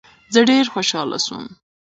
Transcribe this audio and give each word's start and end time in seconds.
زه 0.33 0.39
ډیر 0.49 0.65
خوشحاله 0.73 1.17
سوم. 1.25 1.45